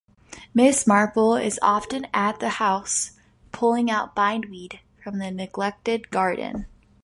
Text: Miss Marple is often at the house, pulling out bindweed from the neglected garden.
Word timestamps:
Miss 0.51 0.87
Marple 0.87 1.35
is 1.35 1.59
often 1.61 2.07
at 2.11 2.39
the 2.39 2.49
house, 2.57 3.11
pulling 3.51 3.91
out 3.91 4.15
bindweed 4.15 4.79
from 5.03 5.19
the 5.19 5.29
neglected 5.29 6.09
garden. 6.09 6.65